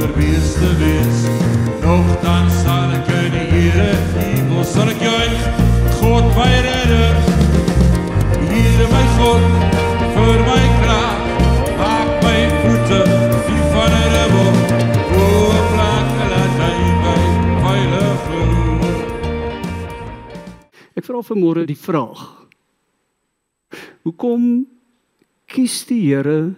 [0.00, 1.18] sonder wees te wees.
[1.82, 5.34] Nogtans sal ek in die Here hemel sal ek juig,
[6.00, 7.16] God my redder.
[8.48, 9.44] Here my God,
[10.14, 11.20] vir my krag,
[11.80, 13.02] maak my voete
[13.48, 14.50] die van 'n rebel.
[15.20, 15.26] O,
[15.74, 17.20] plak laat hy my
[17.64, 18.20] veilig.
[20.96, 22.20] Ek vra vanmôre die vraag.
[24.04, 24.66] Hoekom
[25.46, 26.54] kies die Here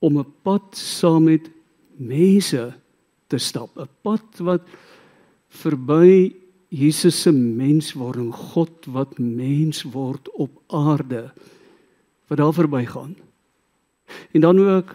[0.00, 1.54] om 'n pad saam met
[1.96, 2.74] mense
[3.26, 3.78] te stap?
[3.78, 4.62] 'n Pad wat
[5.48, 6.34] verby
[6.68, 11.32] Jesus se menswording, God wat mens word op aarde
[12.26, 13.16] wat daar verbygaan.
[14.32, 14.94] En dan ook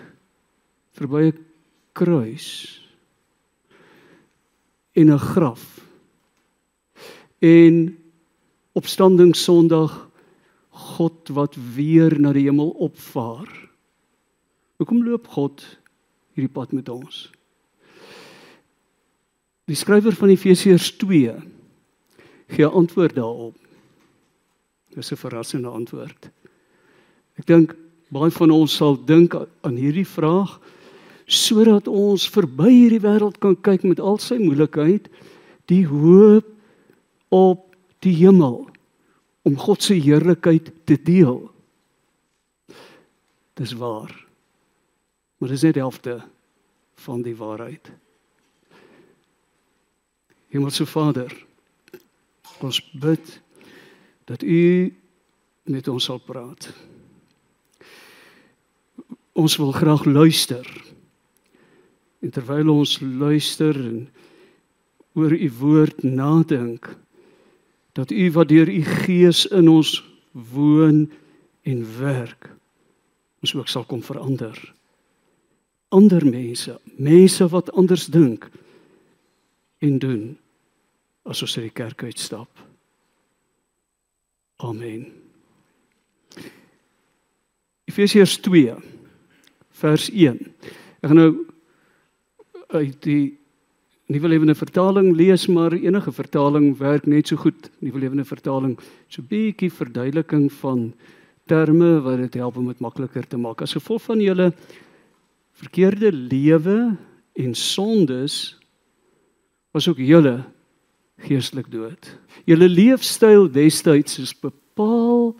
[0.92, 1.46] verby 'n
[1.92, 2.48] kruis
[4.92, 5.86] en 'n graf.
[7.40, 7.98] En
[8.72, 10.10] opstanding Sondag
[10.70, 13.70] God wat weer na die hemel opvaar.
[14.76, 15.79] Hoekom loop God
[16.40, 17.28] hierdie pad met ons?
[19.70, 21.36] Die skrywer van Efesiërs 2
[22.56, 23.56] gee antwoord daarop.
[24.96, 26.32] Dis 'n verrassende antwoord.
[27.38, 27.76] Ek dink
[28.10, 30.60] baie van ons sal dink aan hierdie vraag
[31.30, 35.06] sodat ons verby hierdie wêreld kan kyk met al sy moeilikheid,
[35.70, 36.46] die hoop
[37.30, 38.66] op die hemel
[39.46, 41.52] om God se heerlikheid te deel.
[43.54, 44.29] Dis waar.
[45.40, 46.20] Maar dis net die helfte
[47.00, 47.92] van die waarheid.
[50.52, 51.32] Hemelse Vader,
[52.60, 53.42] ons bid
[54.28, 54.94] dat U
[55.64, 56.68] met ons sal praat.
[59.32, 60.68] Ons wil graag luister.
[62.20, 64.10] En terwyl ons luister en
[65.16, 66.90] oor U woord nadink,
[67.96, 69.96] dat U wat deur U Gees in ons
[70.32, 71.08] woon
[71.62, 72.52] en werk,
[73.40, 74.58] ons ook sal kom verander.
[75.90, 78.50] Ander mense, mense wat anders dink
[79.82, 80.38] en doen
[81.26, 82.50] as ons uit die kerk uitstap.
[84.60, 85.08] Amen.
[87.90, 88.76] Efesiërs 2
[89.82, 90.40] vers 1.
[91.00, 91.32] Ek gaan nou
[92.76, 93.24] uit die
[94.10, 97.70] Nuwe Lewende Vertaling lees, maar enige vertaling werk net so goed.
[97.80, 98.78] Nuwe Lewende Vertaling
[99.08, 100.94] so 'n bietjie verduideliking van
[101.46, 103.62] terme wat dit help om dit makliker te maak.
[103.62, 104.54] As gevolg van julle
[105.60, 106.96] verkeerde lewe
[107.34, 108.58] en sondes
[109.76, 110.44] was ook julle
[111.20, 112.18] geestelik dood.
[112.48, 115.36] Julle leefstyl destyds is bepaal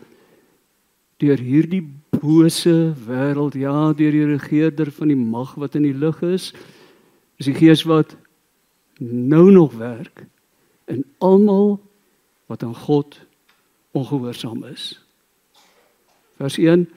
[1.20, 1.82] deur hierdie
[2.20, 6.50] bose wêreld, ja, deur die regerder van die mag wat in die lug is.
[7.40, 8.16] Is die gees wat
[9.00, 10.26] nou nog werk
[10.90, 11.78] in almal
[12.50, 13.16] wat aan God
[13.96, 14.96] ongehoorsaam is.
[16.36, 16.88] Vers 1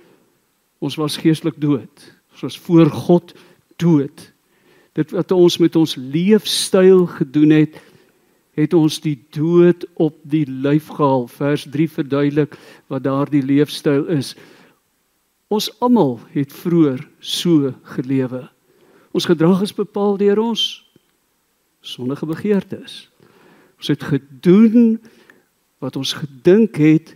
[0.84, 2.02] Ons was geestelik dood.
[2.42, 3.34] Was voor God
[3.76, 4.32] dood.
[4.94, 7.78] Dit wat ons met ons leefstyl gedoen het,
[8.54, 11.28] het ons die dood op die lyf gehaal.
[11.28, 12.58] Vers 3 verduidelik
[12.88, 14.36] wat daardie leefstyl is.
[15.54, 18.46] Ons almal het vroeër so gelewe.
[19.14, 20.84] Ons gedrag is bepaal deur ons
[21.84, 23.10] sondige begeertes.
[23.78, 24.98] Ons het gedoen
[25.84, 27.16] wat ons gedink het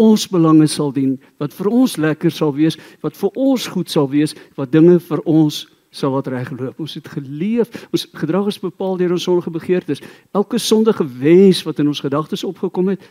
[0.00, 4.08] ons belange sal dien, wat vir ons lekker sal wees, wat vir ons goed sal
[4.08, 6.80] wees, wat dinge vir ons sal wat regloop.
[6.80, 10.00] Ons het geleef, ons gedrag is bepaal deur ons sondige begeertes.
[10.32, 13.02] Elke sondige wens wat in ons gedagtes opgekom het,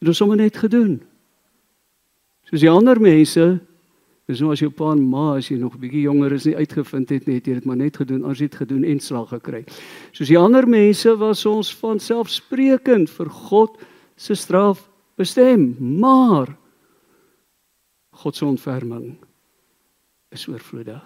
[0.00, 0.98] het ons sommer net gedoen.
[2.50, 3.56] Soos die ander mense
[4.26, 6.56] Dis nou as jou pa en ma as jy nog 'n bietjie jonger is nie
[6.56, 9.64] uitgevind het net jy het maar net gedoen, jy dit gedoen en slag gekry.
[10.12, 13.78] Soos die ander mense was ons van selfsprekend vir God
[14.16, 16.52] se straf bestem, maar
[18.16, 19.16] God se ontferming
[20.32, 21.04] is oorvloedig.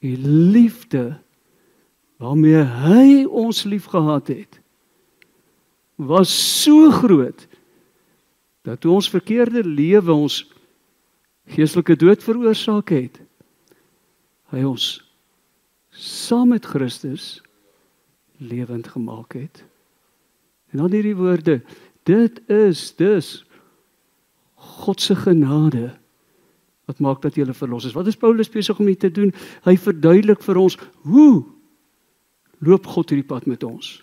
[0.00, 1.20] Die liefde
[2.20, 4.60] waarmee hy ons liefgehad het
[6.00, 6.32] was
[6.62, 7.46] so groot
[8.64, 10.42] dat toe ons verkeerde lewe ons
[11.50, 13.20] geestelike dood veroorsaak het.
[14.52, 14.86] Hy ons
[15.90, 17.40] saam met Christus
[18.40, 19.64] lewend gemaak het.
[20.70, 21.60] En dan hierdie woorde,
[22.10, 23.30] dit is dus
[24.54, 25.92] God se genade
[26.90, 27.94] wat maak dat jy verlos is.
[27.94, 29.30] Wat is Paulus besig om hier te doen?
[29.62, 30.76] Hy verduidelik vir ons
[31.06, 31.44] hoe
[32.66, 34.00] loop God hierdie pad met ons.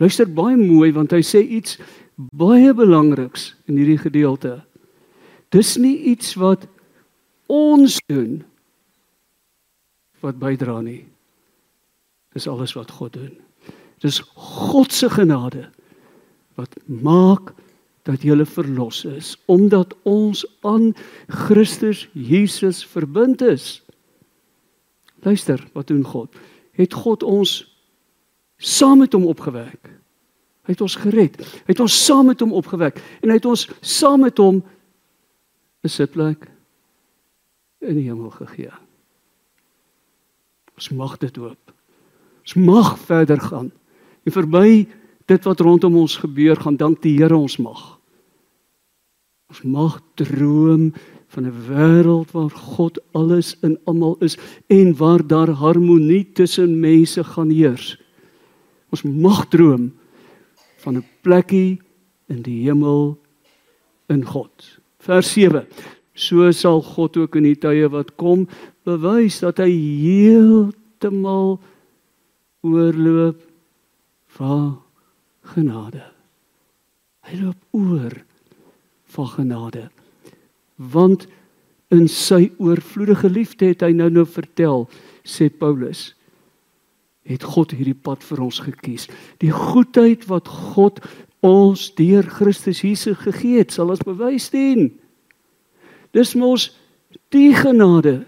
[0.00, 1.76] Luister baie mooi want hy sê iets
[2.16, 4.56] baie belangriks in hierdie gedeelte.
[5.54, 6.64] Dis nie iets wat
[7.52, 8.40] ons doen
[10.24, 11.04] wat bydra nie.
[12.34, 13.34] Dis alles wat God doen.
[14.02, 15.68] Dis God se genade
[16.58, 17.54] wat maak
[18.08, 20.94] dat jy verlos is omdat ons aan
[21.28, 23.82] Christus Jesus verbind is.
[25.22, 26.34] Luister, wat doen God?
[26.78, 27.60] Het God ons
[28.56, 29.90] saam met hom opgewek?
[30.68, 31.38] Hy het ons gered.
[31.40, 34.62] Hy het ons saam met hom opgewek en hy het ons saam met hom
[35.84, 36.48] 'n sitplek
[37.80, 38.72] in die hemel gegee.
[40.74, 41.72] Ons mag dit hoop.
[42.42, 43.72] Ons mag verder gaan
[44.24, 44.88] en verby
[45.28, 47.98] dit wat rondom ons gebeur gaan dank die Here ons mag.
[49.48, 50.92] Ons mag droom
[51.28, 57.24] van 'n wêreld waar God alles in almal is en waar daar harmonie tussen mense
[57.24, 57.96] gaan heers.
[58.90, 59.92] Ons mag droom
[60.76, 61.80] van 'n plekkie
[62.28, 63.18] in die hemel
[64.08, 64.80] in God.
[64.98, 65.66] Vers 7.
[66.14, 68.48] So sal God ook in die tye wat kom
[68.84, 71.60] bewys dat hy heeltemal
[72.60, 73.42] oorloop
[74.26, 74.87] van
[75.54, 76.02] genade.
[77.28, 78.14] Hy loop oor
[79.14, 79.88] van genade.
[80.76, 81.26] Want
[81.94, 84.86] in sy oorvloedige liefde het hy nou nou vertel,
[85.24, 86.12] sê Paulus,
[87.28, 89.06] het God hierdie pad vir ons gekies.
[89.42, 91.00] Die goedheid wat God
[91.44, 94.88] ons deur Christus Jesus gegee het, sal ons bewys dien.
[96.16, 96.70] Dis mos
[97.32, 98.22] die genade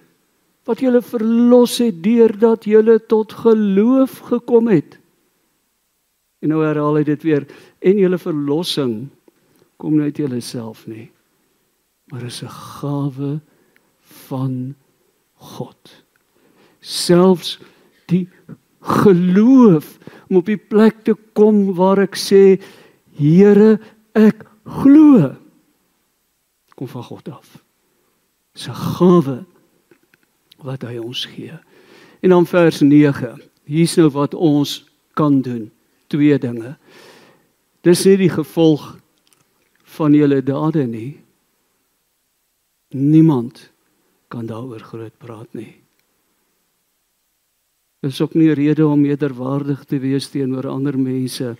[0.69, 5.00] wat julle verlos het deurdat julle tot geloof gekom het.
[6.40, 7.46] En nou herhaal hy dit weer
[7.78, 9.08] en julle verlossing
[9.76, 11.10] kom nie uit jouself nie
[12.10, 13.40] maar is 'n gawe
[14.00, 14.75] van
[15.34, 16.04] God.
[16.81, 17.58] Selfs
[18.06, 18.28] die
[18.81, 19.98] geloof
[20.28, 22.62] om op die plek te kom waar ek sê
[23.16, 23.81] Here
[24.12, 25.37] ek glo
[26.75, 27.64] kom van God af.
[28.54, 29.44] Is 'n gawe
[30.58, 31.58] wat hy ons gee.
[32.20, 34.84] En dan vers 9 hier's nou wat ons
[35.14, 35.70] kan doen
[36.11, 36.75] twee dinge
[37.87, 38.85] dis nie die gevolg
[39.97, 41.19] van julle dade nie.
[42.95, 43.71] Niemand
[44.31, 45.75] kan daaroor groot praat nie.
[48.01, 51.55] Dit is ook nie rede om meerderwaardig te wees teenoor ander mense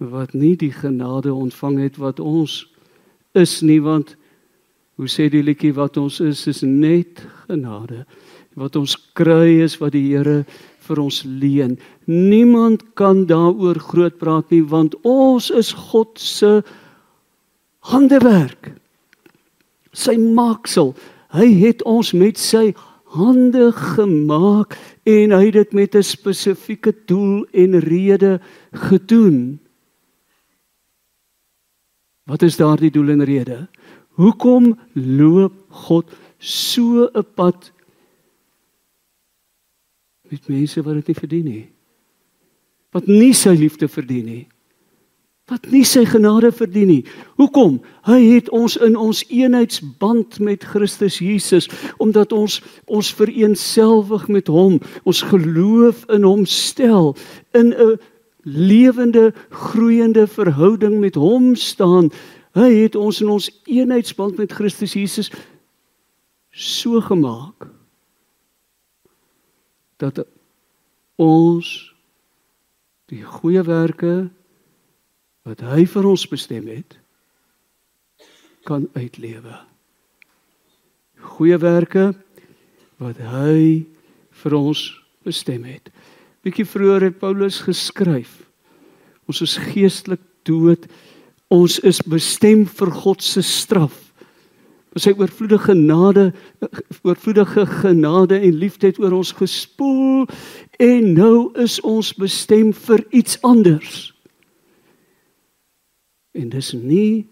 [0.00, 2.64] wat nie die genade ontvang het wat ons
[3.36, 4.16] is nie want
[4.98, 8.04] hoe sê die liedjie wat ons is is net genade.
[8.58, 10.42] Wat ons kry is wat die Here
[10.90, 11.78] vir ons leen.
[12.10, 16.60] Niemand kan daaroor groot praat nie want ons is God se
[17.90, 18.74] handewerk.
[19.94, 20.94] Sy maaksel.
[21.34, 22.70] Hy het ons met sy
[23.14, 24.76] hande gemaak
[25.08, 28.40] en hy het dit met 'n spesifieke doel en rede
[28.72, 29.58] gedoen.
[32.26, 33.68] Wat is daardie doel en rede?
[34.14, 36.06] Hoekom loop God
[36.38, 37.72] so 'n pad
[40.30, 41.66] met mense wat dit nie verdien nie?
[42.90, 44.46] Wat nie sy liefde verdien nie?
[45.50, 47.00] wat nie sy genade verdien nie.
[47.40, 47.80] Hoekom?
[48.06, 51.68] Hy het ons in ons eenheidsband met Christus Jesus
[52.02, 57.16] omdat ons ons vereensgewig met hom, ons geloof in hom stel
[57.52, 57.98] in 'n
[58.44, 62.10] lewende groeiende verhouding met hom staan.
[62.54, 65.30] Hy het ons in ons eenheidsband met Christus Jesus
[66.50, 67.79] so gemaak
[70.00, 70.22] dat
[71.20, 71.68] ons
[73.10, 74.30] die goeie werke
[75.48, 76.96] wat hy vir ons bestem het
[78.68, 79.56] kan uitlewe.
[81.36, 82.10] Goeie werke
[83.00, 83.86] wat hy
[84.42, 84.82] vir ons
[85.24, 85.88] bestem het.
[86.44, 88.40] Bietjie vroeër het Paulus geskryf:
[89.28, 90.86] Ons is geestelik dood.
[91.50, 94.09] Ons is bestem vir God se straf.
[94.98, 96.32] Sy oorvloedige genade,
[97.06, 100.26] oorvloedige genade en liefde het oor ons gespoel
[100.82, 104.10] en nou is ons bestem vir iets anders.
[106.34, 107.28] En dis nie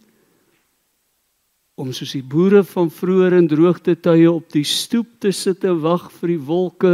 [1.78, 5.78] om soos die boere van vroeër in droogte tye op die stoep te sit en
[5.84, 6.92] wag vir die wolke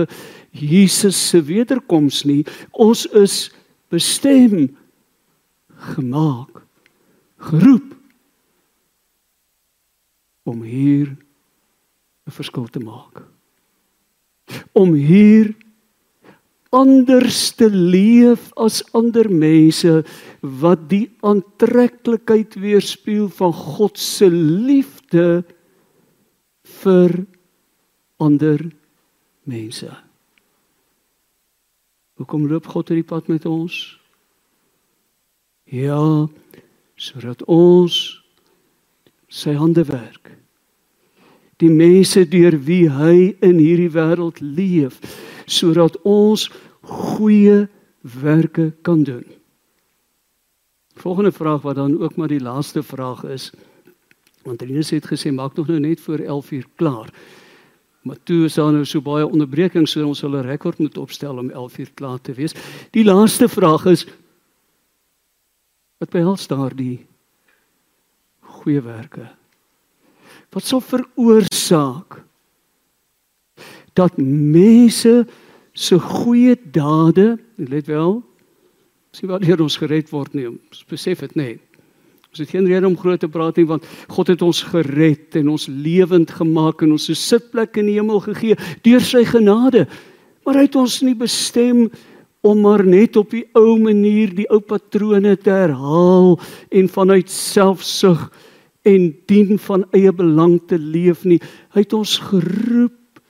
[0.52, 2.42] Jesus se wederkoms nie.
[2.72, 3.48] Ons is
[3.92, 4.68] bestem
[5.94, 6.60] gemaak
[7.48, 7.93] geroep
[10.44, 11.16] om hier
[12.26, 13.22] 'n verskil te maak.
[14.72, 15.54] Om hier
[16.74, 20.02] anders te leef as ander mense
[20.40, 25.44] wat die aantreklikheid weerspieël van God se liefde
[26.82, 27.26] vir
[28.16, 28.58] ander
[29.44, 29.90] mense.
[32.18, 33.98] Hoekom loop God hierdie pad met ons?
[35.70, 36.26] Ja,
[36.94, 38.23] sodat ons
[39.34, 40.30] sy hande werk.
[41.62, 45.00] Die mense deur wie hy in hierdie wêreld leef,
[45.46, 46.48] sodat ons
[46.84, 47.64] goeie
[48.22, 49.24] werke kan doen.
[51.00, 53.50] Volgende vraag wat dan ook maar die laaste vraag is.
[54.44, 57.10] Want Rinus het gesê maak nog nou net voor 11uur klaar.
[58.04, 61.38] Maar toe is daar nou so baie onderbrekings so ons sal 'n rekord moet opstel
[61.38, 62.54] om 11uur klaar te wees.
[62.90, 64.06] Die laaste vraag is
[65.98, 67.06] wat behels daardie
[68.64, 69.28] goeie werke?
[70.54, 72.20] Wat sou veroorsaak
[73.94, 75.24] dat mense
[75.74, 78.18] se goeie dade, let wel,
[79.14, 81.54] sien wat hier ons gered word nie, ons besef dit nie.
[82.34, 85.52] Ons het geen rede om groot te praat nie want God het ons gered en
[85.52, 89.86] ons lewend gemaak en ons 'n sitplek in die hemel gegee deur sy genade.
[90.44, 91.90] Maar hy het ons nie bestem
[92.42, 96.40] om maar net op die ou manier die ou patrone te herhaal
[96.70, 98.30] en vanuit selfsug
[98.84, 101.40] en dien van eie belang te leef nie.
[101.72, 103.22] Hy het ons geroep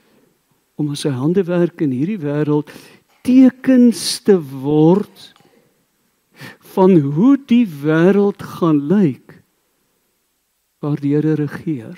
[0.75, 2.71] om as sy handewerk in hierdie wêreld
[3.25, 5.31] tekens te word
[6.75, 9.37] van hoe die wêreld gaan lyk
[10.83, 11.95] waar die Here regeer.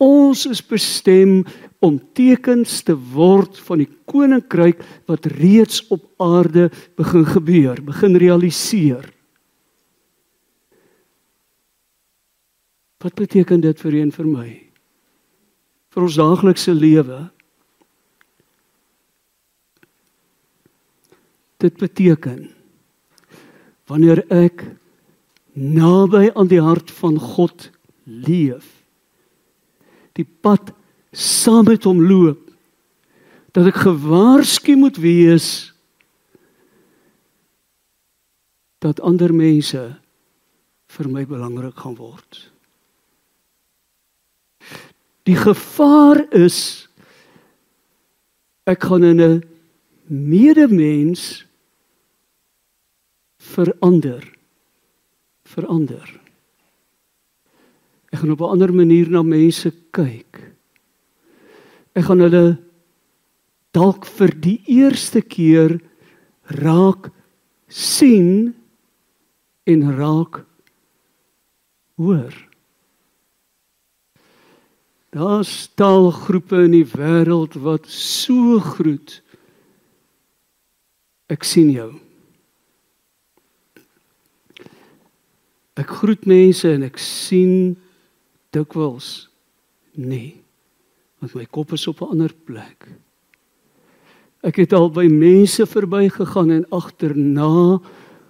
[0.00, 1.42] Ons is bestem
[1.84, 9.04] om tekens te word van die koninkryk wat reeds op aarde begin gebeur, begin realiseer.
[13.00, 14.48] Wat beteken dit vir u en vir my?
[15.90, 17.20] Vir ons daaglikse lewe.
[21.60, 22.48] Dit beteken
[23.90, 24.62] wanneer ek
[25.52, 27.70] naby aan die hart van God
[28.04, 28.80] leef
[30.18, 30.72] die pad
[31.12, 32.40] saam met hom loop
[33.56, 35.48] dat ek gewaarsku moet wees
[38.82, 39.82] dat ander mense
[40.90, 42.49] vir my belangrik gaan word
[45.28, 46.88] die gevaar is
[48.70, 49.42] ek gaan in 'n
[50.06, 51.46] medemens
[53.38, 54.24] verander
[55.50, 56.20] verander.
[58.12, 60.52] Ek gaan op 'n ander manier na mense kyk.
[61.94, 62.58] Ek gaan hulle
[63.72, 65.80] dalk vir die eerste keer
[66.62, 67.10] raak
[67.68, 68.54] sien
[69.64, 70.44] en raak
[71.96, 72.49] hoor
[75.10, 79.18] daar's taalgroepe in die wêreld wat so groet
[81.30, 81.90] ek sien jou
[85.80, 87.76] Ek groet mense en ek sien
[88.54, 89.30] dikwels
[89.96, 90.34] nee.
[91.20, 92.88] Want my kop is op 'n ander plek.
[94.42, 97.80] Ek het al by mense verbygegaan en agterna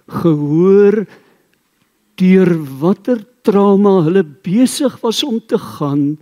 [0.07, 1.07] gehoor
[2.15, 6.19] deur watter trauma hulle besig was om te gaan.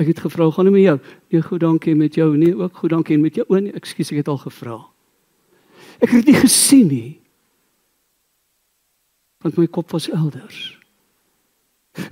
[0.00, 2.90] Ek het gevra, "Gaan dit met jou?" "Nee, goed, dankie met jou." "Nee, ook goed,
[2.90, 4.86] dankie met jou." "O nee, ekskuus, ek het al gevra."
[6.00, 7.20] Ek het dit gesien nie
[9.40, 10.76] want my kop was elders.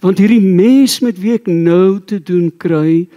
[0.00, 3.08] Want hierdie mens met wie ek nou te doen kry,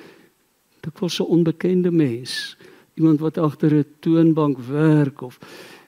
[0.83, 2.57] dit was 'n onbekende mens,
[2.95, 5.39] iemand wat agter 'n toonbank werk of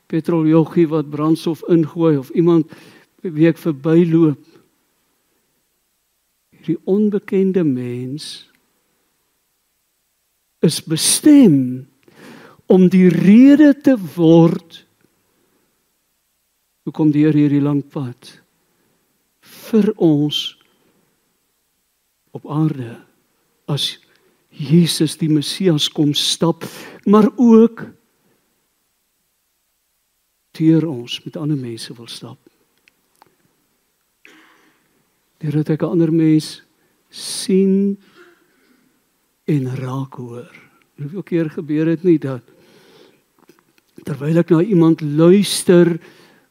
[0.07, 2.71] petroljoggie wat brandstof ingooi of iemand
[3.21, 4.39] wie ek verbyloop.
[6.49, 8.52] Hierdie onbekende mens
[10.63, 11.85] is bestem
[12.71, 14.83] om die rede te word
[16.83, 18.33] Hoe kom die Here hierdie lang pad
[19.69, 20.39] vir ons
[22.35, 22.97] op aarde
[23.71, 23.93] as
[24.53, 26.65] Jesus die Messias kom stap,
[27.09, 27.85] maar ook
[30.59, 32.37] deur ons met ander mense wil stap.
[35.41, 36.61] Deurdat ek 'n ander mens
[37.09, 37.97] sien
[39.45, 40.49] en raak hoor.
[41.01, 42.43] Hoeveel keer gebeur dit nie dat
[44.03, 45.93] terwyl ek na iemand luister,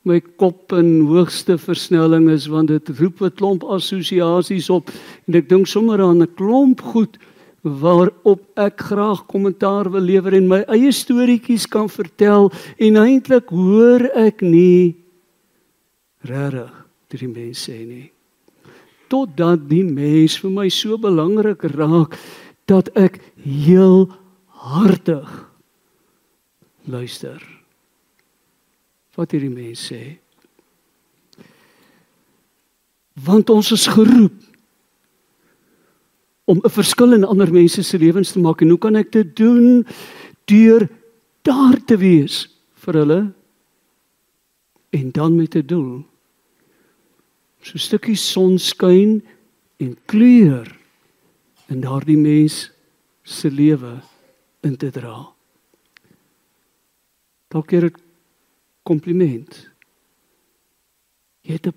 [0.08, 4.90] my kop in hoogste versnelling is want dit roep 'n klomp assosiasies op
[5.28, 7.18] en ek dink sommer aan 'n klomp goed
[7.62, 14.02] waarop ek graag kommentaar wil lewer en my eie storieetjies kan vertel en eintlik hoor
[14.14, 14.96] ek nie
[16.26, 16.72] regtig
[17.20, 18.10] die mense sê nie
[19.08, 22.18] totdat die mens vir my so belangrik raak
[22.72, 24.08] dat ek heel
[24.62, 25.28] hartig
[26.88, 27.40] luister.
[29.16, 30.02] Wat hierdie mense sê.
[33.22, 34.38] Want ons is geroep
[36.48, 38.62] om 'n verskil in ander mense se lewens te maak.
[38.62, 39.86] En hoe kan ek dit doen?
[40.44, 40.88] Deur
[41.42, 42.48] daar te wees
[42.82, 43.32] vir hulle
[44.90, 46.04] en dan met 'n doel
[47.62, 49.22] so 'n stukkie son skyn
[49.78, 50.81] en kleur
[51.72, 52.66] in daardie mens
[53.22, 53.96] se lewe
[54.66, 55.16] in te dra.
[57.48, 57.94] Dalk keer 'n
[58.82, 59.70] kompliment.
[61.42, 61.74] Jy het 'n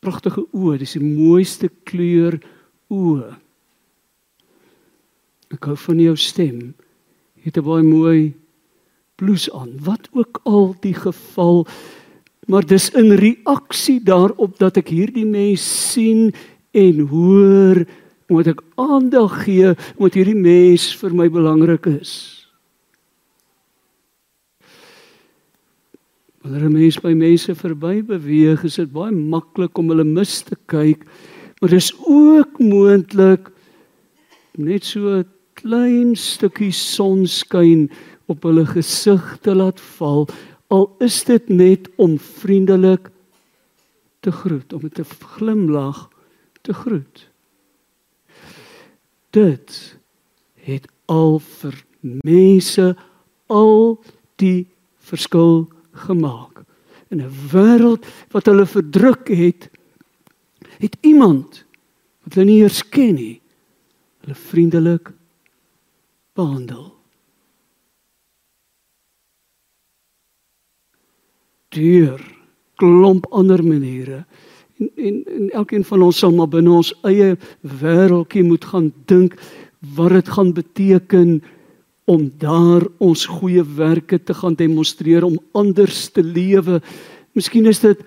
[0.00, 2.40] pragtige oë, dis die mooiste kleur
[2.88, 3.36] oë.
[5.50, 6.74] Ek hou van jou stem.
[7.36, 8.34] Jy het 'n baie mooi
[9.16, 9.78] blouse aan.
[9.78, 11.66] Wat ook al die geval,
[12.46, 16.34] maar dis in reaksie daarop dat ek hierdie mens sien
[16.72, 17.86] en hoor,
[18.28, 22.44] moet ek aandag gee omdat hierdie mens vir my belangrik is.
[26.44, 30.56] Wanneer 'n mens by mense verby beweeg, is dit baie maklik om hulle mis te
[30.66, 31.04] kyk,
[31.60, 33.48] maar dis ook moontlik
[34.58, 37.90] net so 'n klein stukkie sonskyn
[38.26, 40.28] op hulle gesig te laat val,
[40.68, 43.10] al is dit net om vriendelik
[44.20, 45.04] te groet, om met 'n
[45.36, 46.08] glimlag
[46.62, 47.33] te groet.
[49.34, 49.98] Dit
[50.62, 51.74] het al vir
[52.22, 52.92] mense
[53.50, 53.98] al
[54.40, 54.66] die
[55.10, 55.66] verskil
[56.06, 56.62] gemaak.
[57.10, 59.70] In 'n wêreld wat hulle verdruk het,
[60.78, 61.64] het iemand
[62.22, 63.40] wat hulle nie eers ken nie,
[64.22, 65.12] hulle vriendelik
[66.34, 66.94] behandel.
[71.68, 72.22] Deur
[72.74, 74.24] klomp ander maniere
[74.78, 79.36] en en, en elkeen van ons sal maar binne ons eie wêreldjie moet gaan dink
[79.94, 81.42] wat dit gaan beteken
[82.04, 86.80] om daar ons goeie werke te gaan demonstreer om anders te lewe.
[87.32, 88.00] Miskien is dit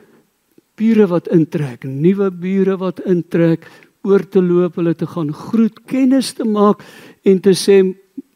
[0.77, 3.65] bure wat intrek, nuwe bure wat intrek,
[4.07, 6.83] oor te loop, hulle te gaan groet, kennis te maak
[7.27, 7.81] en te sê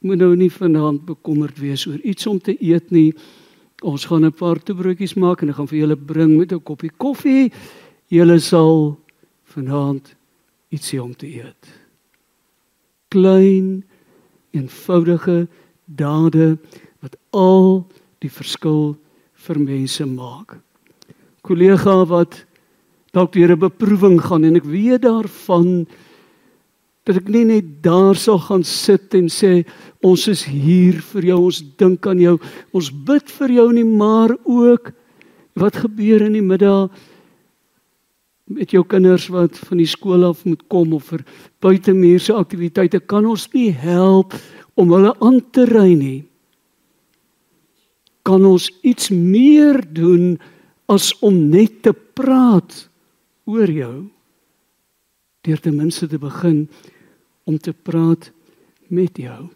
[0.02, 3.14] moet nou nie vanaand bekommerd wees oor iets om te eet nie.
[3.86, 6.92] Ons gaan 'n paar toebroodjies maak en ek gaan vir julle bring met 'n koppie
[6.98, 7.52] koffie.
[8.12, 8.98] Julle sal
[9.54, 10.10] vanaand
[10.76, 11.68] ietsie om te eet.
[13.12, 13.86] Klein
[14.52, 15.46] eenvoudige
[15.88, 16.58] dade
[17.00, 17.86] wat al
[18.20, 18.98] die verskil
[19.46, 20.58] vir mense maak.
[21.48, 22.42] Kollega wat
[23.16, 25.88] dalk deur 'n beproewing gaan en ek weet daarvan
[27.06, 29.66] dat ek nie net daar sal gaan sit en sê
[30.04, 32.40] ons is hier vir jou, ons dink aan jou,
[32.74, 34.92] ons bid vir jou nie, maar ook
[35.56, 36.92] wat gebeur in die middag
[38.56, 41.24] met jou kinders wat van die skool af moet kom of vir
[41.64, 44.36] buitemuurse aktiwiteite kan ons nie help
[44.80, 46.22] om hulle aan te ry nie.
[48.28, 50.36] Kan ons iets meer doen
[50.92, 52.86] as om net te praat
[53.50, 53.96] oor jou?
[55.42, 56.68] Deur ten minste te begin
[57.50, 58.30] om te praat
[58.92, 59.50] met jou.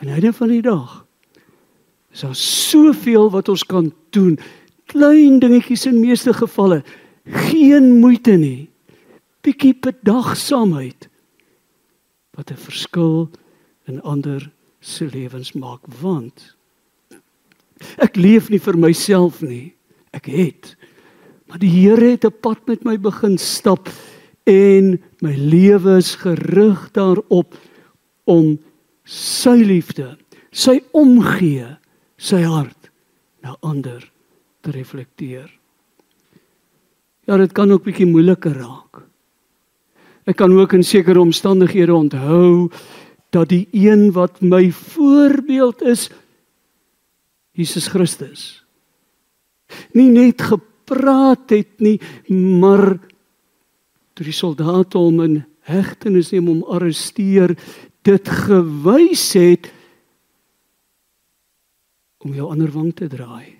[0.00, 1.00] En einde van die dag
[2.10, 4.38] is daar soveel wat ons kan doen.
[4.90, 6.80] Klein dingetjies in meeste gevalle
[7.30, 8.68] geen moeite nie.
[9.40, 11.08] Bietjie bedagsaamheid
[12.36, 13.30] wat 'n verskil
[13.86, 16.56] in ander se lewens maak want
[17.96, 19.74] ek leef nie vir myself nie.
[20.12, 20.76] Ek het
[21.50, 23.88] maar die Here het 'n pad met my begin stap
[24.44, 27.58] en my lewe is gerig daarop
[28.24, 28.58] om
[29.04, 30.16] sy liefde,
[30.50, 31.76] sy omgee,
[32.16, 32.90] sy hart
[33.42, 34.12] na ander
[34.60, 35.59] te reflekteer.
[37.30, 39.04] Ja, dit kan ook bietjie moeiliker raak.
[40.26, 42.70] Ek kan ook in sekere omstandighede onthou
[43.30, 46.08] dat die een wat my voorbeeld is
[47.54, 48.60] Jesus Christus
[49.94, 51.98] nie net gepraat het nie,
[52.30, 52.96] maar
[54.14, 55.36] toe die soldate hom in
[55.70, 57.54] hegtenis neem om arresteer,
[58.06, 59.70] dit gewys het
[62.20, 63.56] om jou ander wang te draai.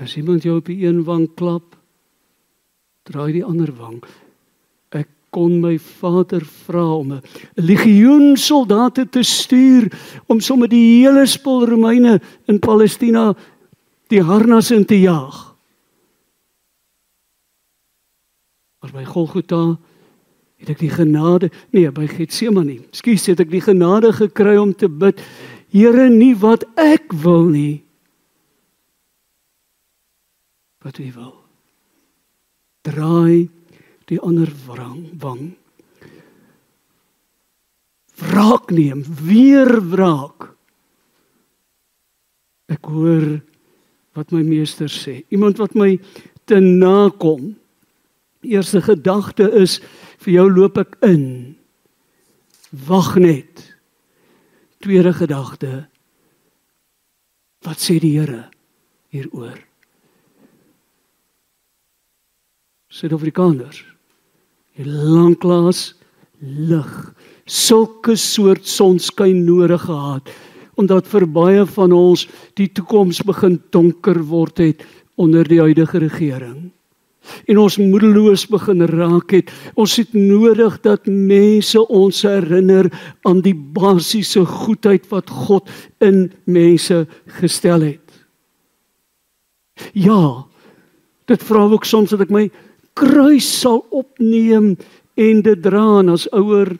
[0.00, 1.76] As iemand jou op die een wang klap,
[3.08, 4.00] draai die ander wang.
[4.94, 7.22] Ek kon my vader vra om 'n
[7.56, 9.90] legioen soldate te stuur
[10.28, 13.34] om sommer die hele spul Romeine in Palestina
[14.08, 15.54] die harnas in te jaag.
[18.80, 19.78] Maar by Golgotha
[20.56, 24.88] het ek die genade, nee, by Getsemane, skus, het ek die genade gekry om te
[24.88, 25.20] bid,
[25.72, 27.82] Here, nie wat ek wil nie,
[30.84, 31.41] wat U wil
[32.86, 33.48] draai
[34.10, 35.54] die ander wrang wang.
[38.22, 40.50] Wraak neem weer wraak.
[42.72, 43.40] Ek hoor
[44.16, 45.22] wat my meester sê.
[45.32, 45.96] Iemand wat my
[46.48, 47.54] te nakom.
[48.42, 49.78] Eerste gedagte is
[50.22, 51.26] vir jou loop ek in.
[52.88, 53.66] Wag net.
[54.82, 55.86] Tweede gedagte
[57.62, 58.48] wat sê die Here
[59.14, 59.60] hieroor
[62.92, 63.78] Suid-Afrikaners.
[64.76, 65.94] Die lanklaas
[66.40, 66.90] lig
[67.48, 70.28] sulke soort sonskyn nodig gehad
[70.80, 72.24] omdat vir baie van ons
[72.56, 74.84] die toekoms begin donker word het
[75.20, 76.70] onder die huidige regering.
[77.46, 79.52] En ons moedeloos begin raak het.
[79.76, 82.88] Ons het nodig dat mense ons herinner
[83.28, 85.68] aan die basiese goedheid wat God
[86.00, 87.04] in mense
[87.38, 88.16] gestel het.
[89.92, 90.42] Ja,
[91.28, 92.48] dit vra ook soms dat ek my
[92.94, 94.76] kruis sal opneem
[95.14, 96.76] en dit dra en as ouer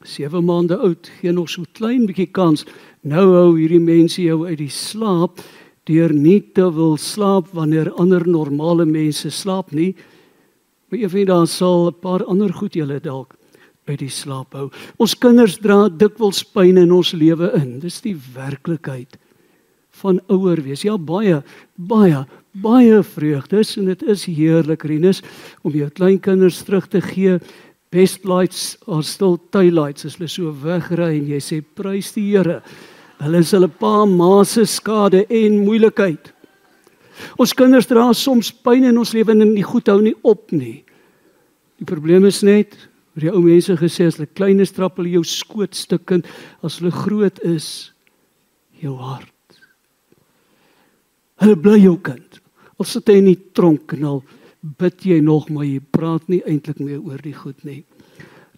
[0.00, 2.64] 7 maande oud, gee nog so klein bietjie kans.
[3.04, 5.42] Nou hou hierdie mense jou uit die slaap
[5.88, 9.92] deur nie te wil slaap wanneer ander normale mense slaap nie.
[10.88, 13.36] Maar effe daar sal 'n paar ander goed julle dalk
[13.86, 14.70] uit die slaap hou.
[14.98, 17.78] Ons kinders dra dikwels pyn in ons lewe in.
[17.80, 19.18] Dis die werklikheid
[19.90, 20.82] van ouer wees.
[20.82, 21.42] Ja baie
[21.76, 25.22] baie baie vreugdes en dit is heerlik Rinus
[25.62, 27.38] om jou kleinkinders terug te gee
[27.90, 32.28] best lights are still tail lights as hulle so wegry en jy sê prys die
[32.30, 32.60] Here.
[33.20, 36.30] Hulle is hulle pa ma se skade en moeilikheid.
[37.38, 40.80] Ons kinders dra soms pyn in ons lewe en die goed hou nie op nie.
[41.80, 42.76] Die probleem is net,
[43.12, 46.28] wat die ou mense gesê as hulle klein is trap hulle jou skoot stukkend,
[46.64, 47.90] as hulle groot is
[48.80, 49.28] jou hart.
[51.40, 52.39] Hulle bly jou kind.
[52.80, 54.22] Al sit hy in die tronk en al
[54.80, 57.82] bid jy nog maar jy praat nie eintlik meer oor die goed nie.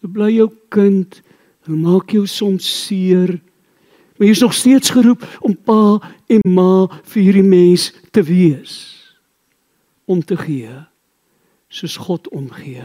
[0.02, 1.18] Bly jou kind,
[1.66, 3.36] hy maak jou soms seer.
[4.18, 5.98] Maar jy is nog steeds geroep om pa
[6.30, 8.74] en ma vir hierdie mens te wees.
[10.06, 10.70] Om te gee
[11.72, 12.84] soos God omgee.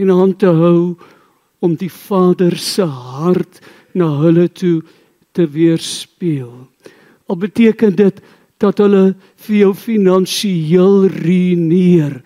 [0.00, 0.94] En aan te hou
[1.62, 3.60] om die Vader se hart
[3.94, 4.80] na hulle toe
[5.36, 6.64] te weerspieël.
[7.28, 8.20] Al beteken dit
[8.62, 9.14] dat hulle
[9.46, 12.20] vir jou finansiëel ruïneer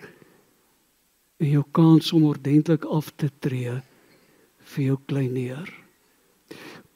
[1.39, 3.77] en jou kans om ordentlik af te tree
[4.73, 5.69] vir jou kleineer.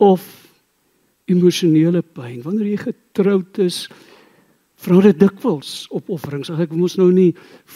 [0.03, 0.25] Of
[1.31, 3.85] emosionele pyn wanneer jy getroud is
[4.83, 7.31] vra dit dikwels opofferings ek moes nou nie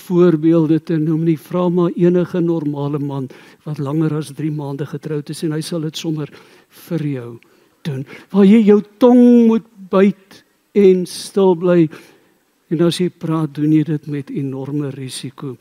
[0.06, 1.38] voorbeelde te noem nie.
[1.40, 3.30] Vra maar enige normale man
[3.64, 6.32] wat langer as 3 maande getroud is en hy sal dit sommer
[6.88, 7.30] vir jou
[7.88, 8.04] doen.
[8.34, 10.44] Waar jy jou tong moet byt
[10.78, 11.82] en stil bly.
[12.74, 15.56] En as jy praat, doen jy dit met enorme risiko.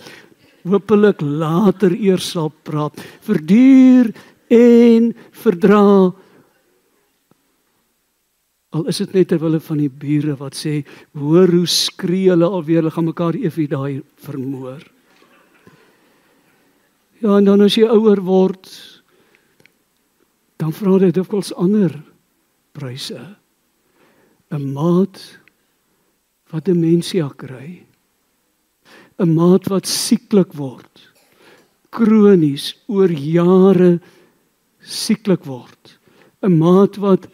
[0.67, 2.99] Hoopelik later eers sal praat.
[3.27, 4.11] Verduur
[4.53, 5.85] en verdra.
[8.77, 10.81] Al is dit net ter wille van die bure wat sê,
[11.17, 14.83] hoor hoe skree hulle alweer, hulle gaan mekaar effe daai vermoor.
[17.23, 18.69] Ja, en dan as jy ouer word,
[20.61, 21.95] dan vra dit dikwels ander
[22.77, 23.23] pryse.
[24.51, 25.39] 'n maat
[26.51, 27.87] wat demensie kry.
[29.19, 31.13] 'n maat wat sieklik word.
[31.91, 34.01] Kronies oor jare
[34.81, 35.99] sieklik word.
[36.43, 37.27] 'n maat wat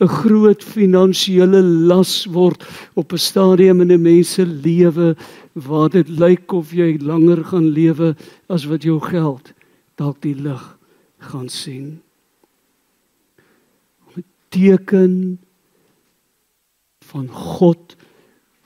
[0.00, 2.62] 'n groot finansiële las word
[2.94, 5.16] op 'n stadium in 'n mens se lewe
[5.54, 8.16] waar dit lyk of jy langer gaan lewe
[8.48, 9.52] as wat jou geld
[9.96, 10.78] dalk die lig
[11.18, 12.02] gaan sien.
[14.16, 15.38] 'n teken
[17.12, 17.96] van God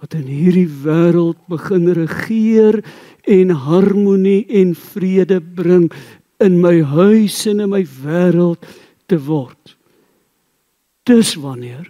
[0.03, 2.81] wat in hierdie wêreld begin regeer
[3.31, 5.93] en harmonie en vrede bring
[6.43, 8.67] in my huis en in my wêreld
[9.07, 9.77] te word.
[11.07, 11.87] Dis wanneer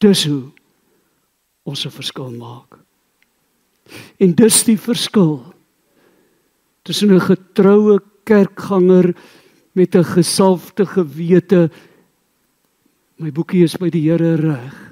[0.00, 0.48] dis hoe
[1.68, 2.80] ons 'n verskil maak.
[4.16, 5.52] En dis die verskil
[6.82, 9.14] tussen 'n getroue kerkganger
[9.72, 11.70] met 'n gesalfde gewete.
[13.18, 14.89] My boekie is by die Here reg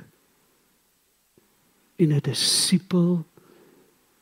[1.99, 3.25] en 'n disipel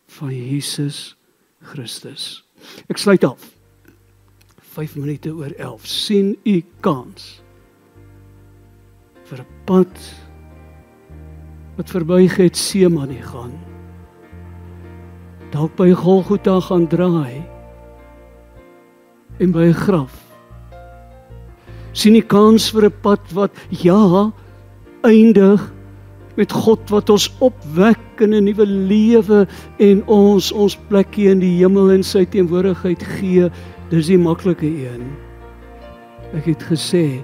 [0.06, 1.16] van Jesus
[1.60, 2.44] Christus.
[2.88, 3.52] Ek sluit af.
[4.60, 5.86] 5 minute oor 11.
[5.86, 7.42] sien u kans
[9.24, 9.94] vir 'n pad
[11.76, 13.52] wat verby Getsemane gaan.
[15.50, 17.44] Dalk by Golgotha gaan draai
[19.38, 20.26] en by 'n graf.
[21.92, 24.32] sien u kans vir 'n pad wat ja
[25.02, 25.75] eindig
[26.36, 29.46] met God wat ons opwek in 'n nuwe lewe
[29.78, 33.50] en ons ons plekkie in die hemel in sy teenwoordigheid gee.
[33.90, 35.04] Dis die maklike een.
[36.34, 37.22] Ek het gesê,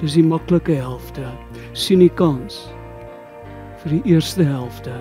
[0.00, 1.26] dis die maklike helfte.
[1.72, 2.72] sien die kans
[3.82, 4.94] vir die eerste helfte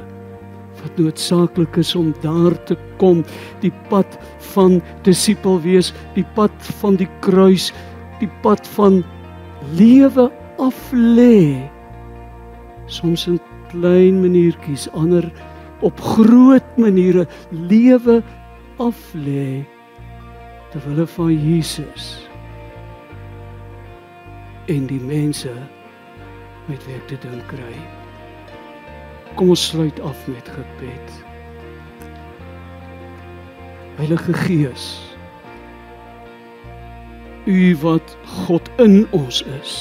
[0.84, 3.24] wat noodsaaklik is om daar te kom,
[3.62, 4.18] die pad
[4.54, 7.74] van disipel wees, die pad van die kruis,
[8.20, 9.04] die pad van
[9.74, 11.58] lewe af lê
[12.88, 13.40] soms in
[13.72, 15.32] klein maniertjies, ander
[15.86, 18.22] op groot maniere lewe
[18.78, 19.66] af lê
[20.72, 22.28] ter wille van Jesus.
[24.68, 25.52] en die mense
[26.68, 27.76] met wie ek te doen kry.
[29.40, 31.14] Kom ons sluit af met gebed.
[33.98, 34.88] Heilige Gees,
[37.48, 39.76] U wat God in ons is.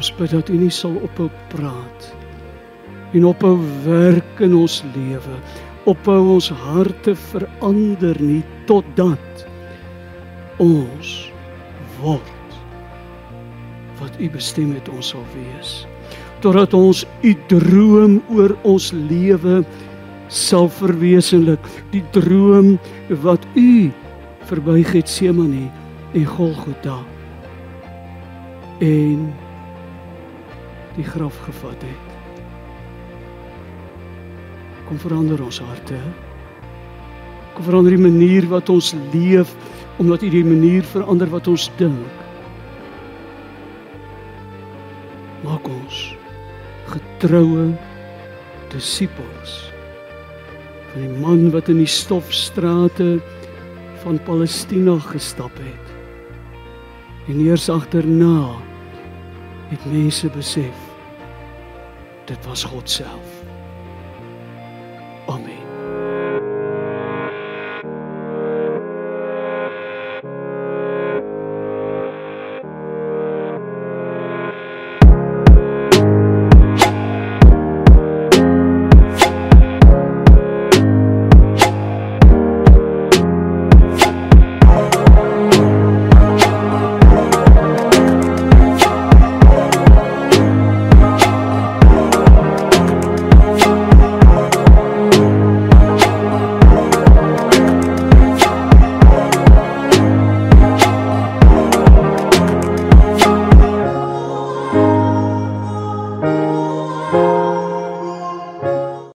[0.00, 2.04] Ons bid dat U nie sal ophou praat
[3.12, 5.34] en ophou werk in ons lewe,
[5.90, 8.38] ophou ons harte verander nie
[8.70, 9.42] totdat
[10.64, 11.10] ons
[11.98, 12.54] word
[13.98, 15.74] wat U bestem het ons sal wees.
[16.40, 19.60] Totdat ons U droom oor ons lewe
[20.32, 22.72] sal verwesenlik, die droom
[23.26, 23.68] wat U
[24.48, 25.68] verby Getsemane
[26.16, 27.02] en Golgotha.
[28.80, 29.28] En
[30.96, 32.08] die graf gevat het.
[34.88, 35.98] Kom verander ons harte.
[37.54, 39.54] Kom verander die manier wat ons leef
[40.00, 42.18] omdat U die manier verander wat ons dink.
[45.44, 46.00] Maak ons
[46.90, 47.68] getroue
[48.72, 49.58] disippels
[50.90, 53.20] van die man wat in die stofstrate
[54.02, 55.94] van Palestina gestap het.
[57.30, 58.56] En eers agterna
[59.70, 60.74] het mense besef
[62.24, 63.00] dit was God.
[63.04, 63.49] Amen.